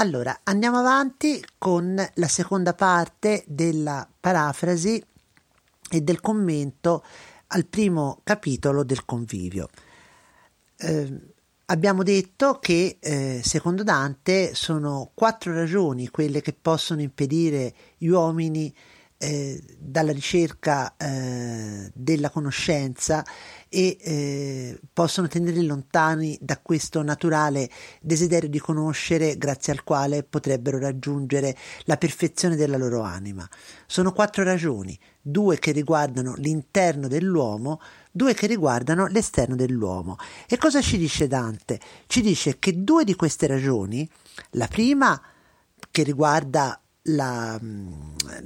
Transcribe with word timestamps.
Allora, 0.00 0.40
andiamo 0.44 0.78
avanti 0.78 1.44
con 1.58 1.94
la 2.14 2.26
seconda 2.26 2.72
parte 2.72 3.44
della 3.46 4.08
parafrasi 4.18 5.04
e 5.90 6.00
del 6.00 6.22
commento 6.22 7.04
al 7.48 7.66
primo 7.66 8.20
capitolo 8.24 8.82
del 8.82 9.04
convivio. 9.04 9.68
Eh, 10.78 11.20
abbiamo 11.66 12.02
detto 12.02 12.58
che 12.60 12.96
eh, 12.98 13.42
secondo 13.44 13.82
Dante 13.82 14.54
sono 14.54 15.10
quattro 15.12 15.52
ragioni 15.52 16.08
quelle 16.08 16.40
che 16.40 16.54
possono 16.54 17.02
impedire 17.02 17.74
gli 17.98 18.08
uomini 18.08 18.74
eh, 19.22 19.62
dalla 19.78 20.12
ricerca 20.12 20.96
eh, 20.96 21.90
della 21.92 22.30
conoscenza 22.30 23.22
e 23.68 23.98
eh, 24.00 24.80
possono 24.90 25.28
tenerli 25.28 25.66
lontani 25.66 26.38
da 26.40 26.58
questo 26.58 27.02
naturale 27.02 27.68
desiderio 28.00 28.48
di 28.48 28.58
conoscere 28.58 29.36
grazie 29.36 29.74
al 29.74 29.84
quale 29.84 30.22
potrebbero 30.22 30.78
raggiungere 30.78 31.54
la 31.84 31.98
perfezione 31.98 32.56
della 32.56 32.78
loro 32.78 33.02
anima. 33.02 33.46
Sono 33.86 34.12
quattro 34.12 34.42
ragioni, 34.42 34.98
due 35.20 35.58
che 35.58 35.72
riguardano 35.72 36.32
l'interno 36.38 37.06
dell'uomo, 37.06 37.78
due 38.10 38.32
che 38.32 38.46
riguardano 38.46 39.06
l'esterno 39.06 39.54
dell'uomo. 39.54 40.16
E 40.48 40.56
cosa 40.56 40.80
ci 40.80 40.96
dice 40.96 41.28
Dante? 41.28 41.78
Ci 42.06 42.22
dice 42.22 42.58
che 42.58 42.82
due 42.82 43.04
di 43.04 43.14
queste 43.14 43.46
ragioni, 43.46 44.08
la 44.52 44.66
prima 44.66 45.20
che 45.90 46.02
riguarda 46.04 46.80
la, 47.04 47.58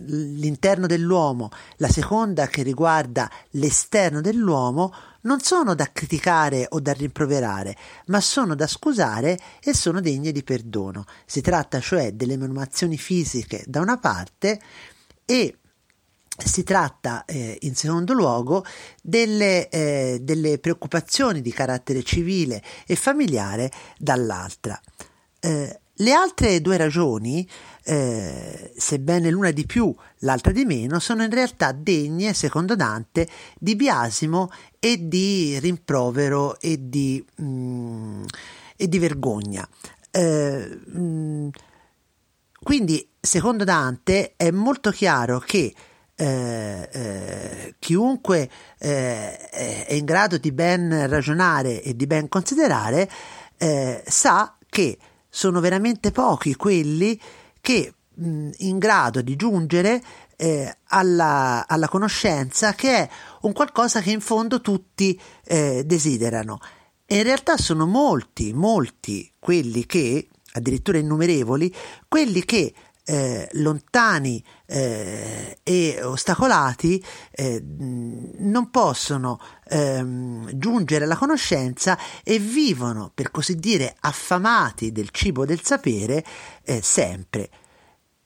l'interno 0.06 0.87
dell'uomo, 0.87 1.51
la 1.77 1.88
seconda 1.88 2.47
che 2.47 2.62
riguarda 2.62 3.30
l'esterno 3.51 4.20
dell'uomo, 4.20 4.93
non 5.23 5.41
sono 5.41 5.74
da 5.74 5.91
criticare 5.93 6.66
o 6.70 6.80
da 6.80 6.93
rimproverare, 6.93 7.77
ma 8.07 8.20
sono 8.20 8.55
da 8.55 8.66
scusare 8.66 9.38
e 9.60 9.74
sono 9.74 10.01
degne 10.01 10.33
di 10.33 10.43
perdono. 10.43 11.05
Si 11.24 11.41
tratta 11.41 11.80
cioè 11.80 12.12
delle 12.12 12.37
menomazioni 12.37 12.97
fisiche 12.97 13.65
da 13.66 13.80
una 13.80 13.99
parte 13.99 14.60
e 15.24 15.59
si 16.37 16.65
tratta 16.65 17.24
eh, 17.24 17.59
in 17.62 17.77
secondo 17.77 18.12
luogo 18.12 18.65
delle, 19.01 19.68
eh, 19.68 20.18
delle, 20.21 20.59
preoccupazioni 20.59 21.40
di 21.40 21.52
carattere 21.52 22.02
civile 22.02 22.62
e 22.87 22.96
familiare 22.96 23.71
dall'altra. 23.99 24.79
Eh, 25.38 25.80
le 25.98 26.12
altre 26.12 26.60
due 26.60 26.76
ragioni 26.76 27.48
eh, 27.84 28.73
sebbene 28.76 29.30
l'una 29.30 29.50
di 29.50 29.66
più, 29.66 29.95
l'altra 30.20 30.52
di 30.52 30.64
meno, 30.64 30.98
sono 30.98 31.23
in 31.23 31.30
realtà 31.30 31.73
degne, 31.73 32.32
secondo 32.32 32.74
Dante, 32.74 33.28
di 33.59 33.76
biasimo 33.76 34.50
e 34.78 35.06
di 35.06 35.59
rimprovero 35.60 36.59
e 36.59 36.88
di, 36.88 37.24
mm, 37.40 38.24
e 38.76 38.88
di 38.88 38.98
vergogna. 38.98 39.68
Eh, 40.10 40.80
mm, 40.96 41.48
quindi, 42.62 43.06
secondo 43.20 43.65
Dante, 43.65 44.32
è 44.37 44.50
molto 44.50 44.90
chiaro 44.90 45.38
che 45.38 45.72
eh, 46.16 46.88
eh, 46.92 47.74
chiunque 47.78 48.48
eh, 48.78 49.37
è 49.50 49.92
in 49.92 50.04
grado 50.04 50.38
di 50.38 50.52
ben 50.52 51.09
ragionare 51.09 51.82
e 51.82 51.96
di 51.96 52.06
ben 52.06 52.28
considerare 52.28 53.10
eh, 53.59 54.02
sa 54.06 54.56
che 54.68 54.96
sono 55.35 55.59
veramente 55.59 56.13
pochi 56.13 56.54
quelli 56.54 57.21
che 57.60 57.93
mh, 58.15 58.51
in 58.59 58.79
grado 58.79 59.21
di 59.21 59.35
giungere 59.35 60.01
eh, 60.37 60.77
alla, 60.90 61.65
alla, 61.66 61.88
conoscenza 61.88 62.73
che 62.74 62.96
è 62.99 63.09
un 63.40 63.52
qualcosa 63.52 64.00
che 64.00 64.12
in 64.12 64.21
fondo 64.21 64.60
tutti 64.60 65.21
eh, 65.44 65.82
desiderano. 65.84 66.60
E 67.05 67.16
in 67.16 67.25
realtà 67.25 67.56
sono 67.56 67.84
molti, 67.84 68.53
molti 68.53 69.32
quelli 69.41 69.87
che, 69.87 70.28
addirittura 70.53 70.99
innumerevoli, 70.99 71.75
quelli 72.06 72.44
che 72.44 72.72
eh, 73.05 73.49
lontani 73.53 74.43
eh, 74.66 75.59
e 75.62 76.03
ostacolati 76.03 77.05
eh, 77.31 77.62
non 77.62 78.71
possono 78.71 79.39
ehm, 79.69 80.51
giungere 80.55 81.05
alla 81.05 81.17
conoscenza 81.17 81.99
e 82.23 82.39
vivono, 82.39 83.11
per 83.15 83.31
così 83.31 83.56
dire, 83.56 83.95
affamati 84.01 84.91
del 84.91 85.11
cibo 85.11 85.45
del 85.45 85.62
sapere 85.62 86.25
eh, 86.62 86.81
sempre. 86.83 87.51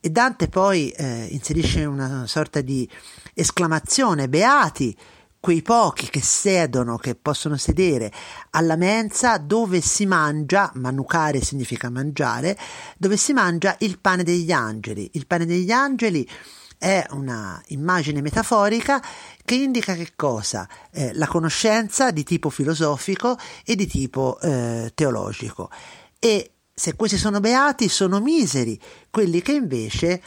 E 0.00 0.10
Dante 0.10 0.48
poi 0.48 0.90
eh, 0.90 1.26
inserisce 1.30 1.84
una 1.84 2.24
sorta 2.26 2.60
di 2.60 2.88
esclamazione, 3.34 4.28
beati 4.28 4.96
quei 5.40 5.62
pochi 5.62 6.08
che 6.10 6.22
sedono, 6.22 6.96
che 6.96 7.14
possono 7.14 7.56
sedere 7.56 8.12
alla 8.50 8.76
mensa 8.76 9.38
dove 9.38 9.80
si 9.80 10.04
mangia, 10.06 10.70
manucare 10.74 11.40
significa 11.40 11.90
mangiare, 11.90 12.58
dove 12.96 13.16
si 13.16 13.32
mangia 13.32 13.76
il 13.80 13.98
pane 14.00 14.24
degli 14.24 14.50
angeli. 14.50 15.10
Il 15.14 15.26
pane 15.26 15.46
degli 15.46 15.70
angeli 15.70 16.28
è 16.76 17.04
una 17.10 17.60
immagine 17.68 18.20
metaforica 18.20 19.02
che 19.44 19.54
indica 19.54 19.94
che 19.94 20.12
cosa? 20.14 20.68
Eh, 20.92 21.12
la 21.14 21.26
conoscenza 21.26 22.10
di 22.10 22.22
tipo 22.22 22.50
filosofico 22.50 23.36
e 23.64 23.74
di 23.74 23.86
tipo 23.86 24.38
eh, 24.40 24.92
teologico. 24.94 25.70
E 26.18 26.52
se 26.72 26.94
questi 26.94 27.16
sono 27.16 27.40
beati, 27.40 27.88
sono 27.88 28.20
miseri 28.20 28.78
quelli 29.10 29.42
che 29.42 29.52
invece 29.52 30.22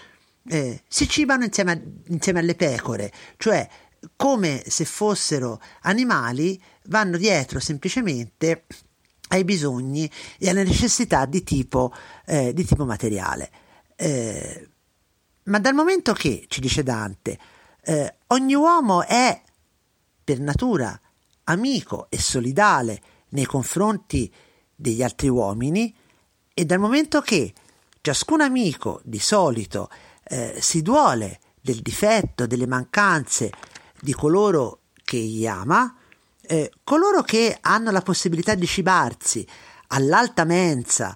eh, 0.47 0.83
si 0.87 1.07
cibano 1.07 1.45
insieme, 1.45 1.71
a, 1.71 1.81
insieme 2.07 2.39
alle 2.39 2.55
pecore, 2.55 3.11
cioè 3.37 3.67
come 4.15 4.63
se 4.67 4.85
fossero 4.85 5.61
animali, 5.81 6.61
vanno 6.85 7.17
dietro 7.17 7.59
semplicemente 7.59 8.65
ai 9.29 9.43
bisogni 9.43 10.09
e 10.37 10.49
alle 10.49 10.63
necessità 10.63 11.25
di 11.25 11.43
tipo, 11.43 11.93
eh, 12.25 12.53
di 12.53 12.65
tipo 12.65 12.85
materiale. 12.85 13.51
Eh, 13.95 14.69
ma 15.43 15.59
dal 15.59 15.73
momento 15.73 16.13
che, 16.13 16.45
ci 16.47 16.59
dice 16.59 16.83
Dante, 16.83 17.37
eh, 17.83 18.15
ogni 18.27 18.55
uomo 18.55 19.03
è 19.05 19.41
per 20.23 20.39
natura 20.39 20.99
amico 21.45 22.07
e 22.09 22.19
solidale 22.19 23.01
nei 23.29 23.45
confronti 23.45 24.31
degli 24.75 25.03
altri 25.03 25.29
uomini, 25.29 25.95
e 26.53 26.65
dal 26.65 26.79
momento 26.79 27.21
che 27.21 27.53
ciascun 28.01 28.41
amico 28.41 29.01
di 29.03 29.19
solito 29.19 29.89
eh, 30.23 30.57
si 30.59 30.81
duole 30.81 31.39
del 31.61 31.81
difetto, 31.81 32.47
delle 32.47 32.67
mancanze 32.67 33.51
di 34.01 34.13
coloro 34.13 34.79
che 35.03 35.17
gli 35.17 35.45
ama, 35.45 35.95
eh, 36.41 36.71
coloro 36.83 37.21
che 37.21 37.57
hanno 37.61 37.91
la 37.91 38.01
possibilità 38.01 38.55
di 38.55 38.65
cibarsi 38.65 39.47
all'alta 39.87 40.43
mensa 40.43 41.15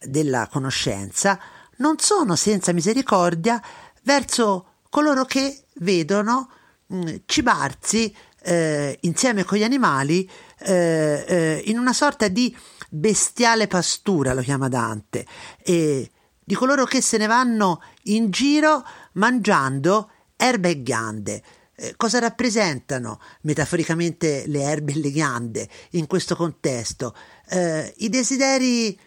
della 0.00 0.48
conoscenza 0.50 1.38
non 1.76 1.98
sono 1.98 2.36
senza 2.36 2.72
misericordia 2.72 3.60
verso 4.02 4.66
coloro 4.90 5.24
che 5.24 5.64
vedono 5.76 6.50
mh, 6.86 6.96
mm, 6.96 7.14
cibarsi 7.26 8.14
eh, 8.42 8.98
insieme 9.02 9.44
con 9.44 9.58
gli 9.58 9.64
animali 9.64 10.30
eh, 10.58 11.24
eh, 11.26 11.62
in 11.66 11.78
una 11.78 11.92
sorta 11.92 12.28
di 12.28 12.54
bestiale 12.90 13.66
pastura, 13.66 14.34
lo 14.34 14.42
chiama 14.42 14.68
Dante, 14.68 15.26
e 15.62 16.10
di 16.44 16.54
coloro 16.54 16.84
che 16.84 17.00
se 17.00 17.16
ne 17.16 17.26
vanno 17.26 17.82
in 18.04 18.30
giro 18.30 18.84
mangiando 19.12 20.10
erbe 20.36 20.70
e 20.70 20.82
ghiande. 20.82 21.42
Eh, 21.76 21.94
cosa 21.96 22.20
rappresentano 22.20 23.20
metaforicamente 23.42 24.44
le 24.46 24.62
erbe 24.62 24.92
e 24.92 24.98
le 24.98 25.10
ghiande 25.10 25.68
in 25.90 26.06
questo 26.06 26.36
contesto? 26.36 27.14
Eh, 27.48 27.92
I 27.98 28.08
desideri 28.08 28.98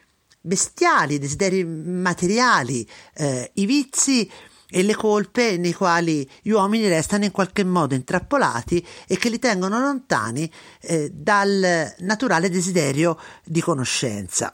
bestiali, 0.41 1.15
i 1.15 1.19
desideri 1.19 1.63
materiali, 1.63 2.87
eh, 3.15 3.51
i 3.55 3.65
vizi 3.65 4.29
e 4.69 4.83
le 4.83 4.95
colpe 4.95 5.57
nei 5.57 5.73
quali 5.73 6.29
gli 6.41 6.49
uomini 6.49 6.87
restano 6.89 7.23
in 7.23 7.31
qualche 7.31 7.63
modo 7.63 7.95
intrappolati 7.95 8.85
e 9.07 9.17
che 9.17 9.29
li 9.29 9.39
tengono 9.39 9.79
lontani 9.79 10.51
eh, 10.81 11.09
dal 11.09 11.95
naturale 11.99 12.49
desiderio 12.49 13.17
di 13.45 13.61
conoscenza. 13.61 14.53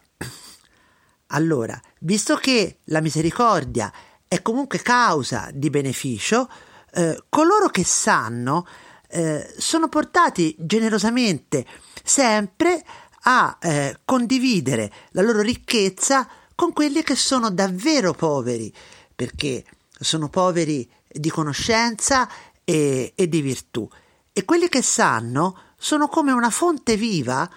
Allora, 1.28 1.80
visto 2.02 2.36
che 2.36 2.78
la 2.86 3.02
misericordia 3.02 3.92
è 4.28 4.42
comunque 4.44 4.80
causa 4.80 5.50
di 5.52 5.72
beneficio, 5.72 6.48
eh, 6.94 7.24
coloro 7.30 7.70
che 7.70 7.84
sanno 7.84 8.68
eh, 9.10 9.54
sono 9.58 9.90
portati 9.90 10.56
generosamente 10.60 11.66
sempre 12.04 12.84
a 13.26 13.58
eh, 13.60 14.00
condividere 14.06 14.92
la 15.12 15.22
loro 15.22 15.42
ricchezza 15.42 16.28
con 16.56 16.74
quelli 16.74 17.04
che 17.04 17.16
sono 17.16 17.50
davvero 17.50 18.14
poveri, 18.14 18.74
perché 19.16 19.64
sono 19.92 20.30
poveri 20.30 20.90
di 21.08 21.30
conoscenza 21.30 22.30
e, 22.64 23.14
e 23.16 23.30
di 23.30 23.42
virtù. 23.42 23.88
E 24.32 24.46
quelli 24.46 24.68
che 24.68 24.82
sanno 24.82 25.58
sono 25.78 26.08
come 26.08 26.32
una 26.32 26.50
fonte 26.50 26.96
viva 26.96 27.50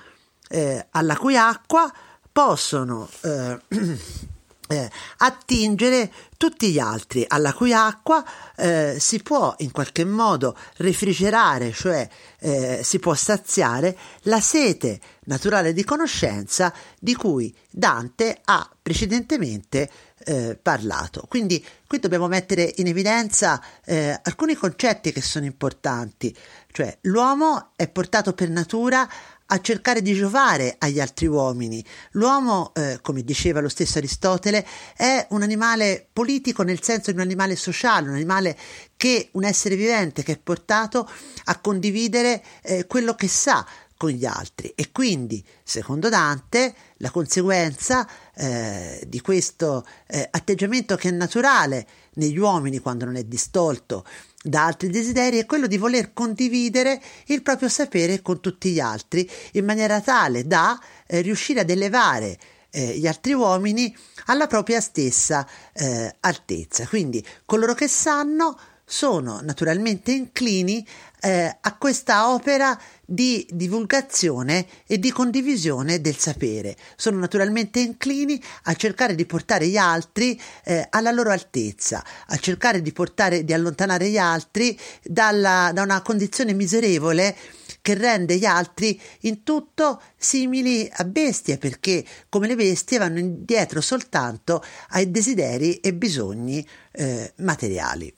eh, 0.48 0.86
alla 0.90 1.16
cui 1.16 1.36
acqua 1.36 1.92
possono 2.30 3.08
eh, 4.68 4.90
attingere 5.18 6.10
tutti 6.36 6.70
gli 6.70 6.78
altri 6.78 7.24
alla 7.26 7.52
cui 7.52 7.72
acqua 7.72 8.24
eh, 8.56 8.96
si 8.98 9.22
può 9.22 9.54
in 9.58 9.70
qualche 9.70 10.04
modo 10.04 10.56
refrigerare, 10.76 11.72
cioè 11.72 12.08
eh, 12.40 12.80
si 12.82 12.98
può 12.98 13.14
saziare 13.14 13.96
la 14.22 14.40
sete 14.40 15.00
naturale 15.24 15.72
di 15.72 15.84
conoscenza 15.84 16.72
di 16.98 17.14
cui 17.14 17.54
Dante 17.70 18.40
ha 18.44 18.68
precedentemente 18.82 19.88
eh, 20.24 20.58
parlato. 20.60 21.24
Quindi 21.28 21.64
qui 21.86 21.98
dobbiamo 21.98 22.26
mettere 22.26 22.72
in 22.76 22.86
evidenza 22.88 23.62
eh, 23.84 24.18
alcuni 24.22 24.54
concetti 24.54 25.12
che 25.12 25.22
sono 25.22 25.44
importanti, 25.44 26.36
cioè 26.72 26.96
l'uomo 27.02 27.70
è 27.76 27.88
portato 27.88 28.32
per 28.32 28.50
natura 28.50 29.08
a 29.46 29.60
cercare 29.60 30.02
di 30.02 30.14
giovare 30.14 30.76
agli 30.78 31.00
altri 31.00 31.26
uomini. 31.26 31.84
L'uomo, 32.12 32.72
eh, 32.74 32.98
come 33.02 33.22
diceva 33.22 33.60
lo 33.60 33.68
stesso 33.68 33.98
Aristotele, 33.98 34.66
è 34.96 35.26
un 35.30 35.42
animale 35.42 36.06
politico 36.12 36.62
nel 36.62 36.82
senso 36.82 37.10
di 37.10 37.18
un 37.18 37.22
animale 37.22 37.56
sociale, 37.56 38.08
un 38.08 38.14
animale 38.14 38.56
che, 38.96 39.28
un 39.32 39.44
essere 39.44 39.76
vivente 39.76 40.22
che 40.22 40.32
è 40.32 40.38
portato 40.38 41.08
a 41.44 41.58
condividere 41.58 42.42
eh, 42.62 42.86
quello 42.86 43.14
che 43.14 43.28
sa 43.28 43.64
con 43.96 44.10
gli 44.10 44.26
altri 44.26 44.72
e 44.74 44.90
quindi, 44.92 45.42
secondo 45.62 46.08
Dante, 46.08 46.74
la 46.98 47.10
conseguenza 47.10 48.06
eh, 48.34 49.02
di 49.06 49.20
questo 49.20 49.86
eh, 50.06 50.28
atteggiamento 50.30 50.96
che 50.96 51.08
è 51.08 51.12
naturale 51.12 51.86
negli 52.14 52.38
uomini 52.38 52.78
quando 52.78 53.04
non 53.06 53.16
è 53.16 53.24
distolto 53.24 54.04
da 54.46 54.66
altri 54.66 54.90
desideri 54.90 55.38
è 55.38 55.46
quello 55.46 55.66
di 55.66 55.76
voler 55.76 56.12
condividere 56.12 57.02
il 57.26 57.42
proprio 57.42 57.68
sapere 57.68 58.22
con 58.22 58.40
tutti 58.40 58.70
gli 58.70 58.78
altri 58.78 59.28
in 59.52 59.64
maniera 59.64 60.00
tale 60.00 60.46
da 60.46 60.80
eh, 61.06 61.20
riuscire 61.20 61.60
ad 61.60 61.70
elevare 61.70 62.38
eh, 62.70 62.96
gli 62.96 63.06
altri 63.06 63.32
uomini 63.32 63.94
alla 64.26 64.46
propria 64.46 64.80
stessa 64.80 65.46
eh, 65.72 66.14
altezza. 66.20 66.86
Quindi 66.86 67.24
coloro 67.44 67.74
che 67.74 67.88
sanno 67.88 68.56
sono 68.88 69.40
naturalmente 69.42 70.12
inclini 70.12 70.86
eh, 71.20 71.56
a 71.60 71.76
questa 71.76 72.30
opera 72.32 72.80
di 73.04 73.44
divulgazione 73.50 74.64
e 74.86 75.00
di 75.00 75.10
condivisione 75.10 76.00
del 76.00 76.16
sapere. 76.16 76.76
Sono 76.94 77.18
naturalmente 77.18 77.80
inclini 77.80 78.40
a 78.64 78.74
cercare 78.74 79.16
di 79.16 79.26
portare 79.26 79.66
gli 79.66 79.76
altri 79.76 80.40
eh, 80.64 80.86
alla 80.90 81.10
loro 81.10 81.32
altezza, 81.32 82.04
a 82.28 82.36
cercare 82.36 82.80
di 82.80 82.92
portare, 82.92 83.44
di 83.44 83.52
allontanare 83.52 84.08
gli 84.08 84.18
altri 84.18 84.78
dalla, 85.02 85.72
da 85.74 85.82
una 85.82 86.00
condizione 86.02 86.52
miserevole 86.52 87.36
che 87.82 87.94
rende 87.94 88.36
gli 88.36 88.44
altri 88.44 89.00
in 89.22 89.42
tutto 89.42 90.00
simili 90.16 90.88
a 90.92 91.04
bestie, 91.04 91.58
perché 91.58 92.04
come 92.28 92.46
le 92.46 92.54
bestie 92.54 92.98
vanno 92.98 93.18
indietro 93.18 93.80
soltanto 93.80 94.62
ai 94.90 95.10
desideri 95.10 95.78
e 95.78 95.92
bisogni 95.92 96.64
eh, 96.92 97.32
materiali. 97.38 98.12